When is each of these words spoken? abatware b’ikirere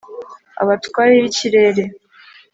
abatware 0.61 1.13
b’ikirere 1.23 1.83